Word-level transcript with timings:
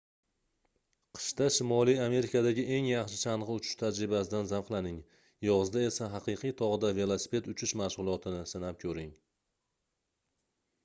qishda 1.17 1.47
shimoliy 1.55 1.99
amerikadagi 2.05 2.63
eng 2.77 2.87
yaxshi 2.91 3.19
changʻi 3.23 3.57
uchish 3.59 3.75
tajribasidan 3.81 4.49
zavqlaning 4.51 4.97
yozda 5.47 5.83
esa 5.89 6.07
haqiqiy 6.13 6.55
togʻda 6.63 6.91
velosiped 7.01 7.51
uchish 7.53 7.75
mashgʻulotini 7.83 8.41
sinab 8.53 8.81
koʻring 8.85 9.13